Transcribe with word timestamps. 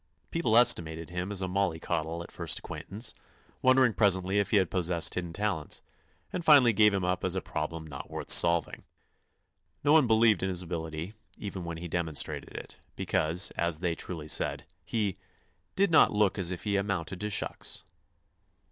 People 0.31 0.57
estimated 0.57 1.11
him 1.11 1.31
as 1.31 1.43
a 1.43 1.47
mollycoddle 1.47 2.23
at 2.23 2.31
first 2.31 2.57
acquaintance; 2.57 3.13
wondered 3.61 3.95
presently 3.95 4.39
if 4.39 4.49
he 4.49 4.65
possessed 4.65 5.13
hidden 5.13 5.31
talents, 5.31 5.83
and 6.33 6.43
finally 6.43 6.73
gave 6.73 6.91
him 6.91 7.03
up 7.03 7.23
as 7.23 7.35
a 7.35 7.39
problem 7.39 7.85
not 7.85 8.09
worth 8.09 8.31
solving. 8.31 8.83
No 9.83 9.93
one 9.93 10.07
believed 10.07 10.41
in 10.41 10.49
his 10.49 10.63
ability, 10.63 11.13
even 11.37 11.65
when 11.65 11.77
he 11.77 11.87
demonstrated 11.87 12.55
it; 12.57 12.79
because, 12.95 13.51
as 13.51 13.77
they 13.77 13.93
truly 13.93 14.27
said, 14.27 14.65
he 14.83 15.17
"did 15.75 15.91
not 15.91 16.11
look 16.11 16.39
as 16.39 16.49
if 16.49 16.63
he 16.63 16.77
amounted 16.77 17.21
to 17.21 17.29
shucks." 17.29 17.83